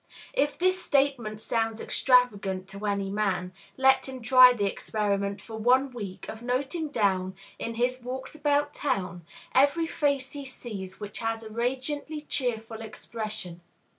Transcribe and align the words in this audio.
If 0.33 0.57
this 0.57 0.81
statement 0.81 1.39
sounds 1.39 1.79
extravagant 1.79 2.67
to 2.69 2.87
any 2.87 3.11
man, 3.11 3.53
let 3.77 4.09
him 4.09 4.19
try 4.23 4.51
the 4.51 4.65
experiment, 4.65 5.39
for 5.39 5.57
one 5.59 5.91
week, 5.91 6.27
of 6.27 6.41
noting 6.41 6.89
down, 6.89 7.35
in 7.59 7.75
his 7.75 8.01
walks 8.01 8.33
about 8.33 8.73
town, 8.73 9.23
every 9.53 9.85
face 9.85 10.31
he 10.31 10.43
sees 10.43 10.99
which 10.99 11.19
has 11.19 11.43
a 11.43 11.51
radiantly 11.53 12.21
cheerful 12.21 12.81
expression. 12.81 13.61